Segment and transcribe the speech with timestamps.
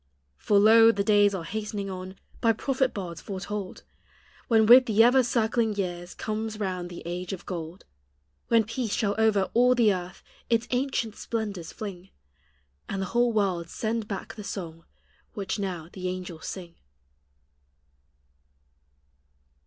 [0.39, 0.91] For lo!
[0.91, 3.83] the days are hastening on, By prophet bards foretold,
[4.47, 7.85] When with the ever circling years Conies round the age of gold;
[8.47, 12.09] When Peace shall over all the earth Its ancient splendors fling,
[12.89, 14.85] And the whole world send back the song
[15.35, 16.73] Which now the angels sing.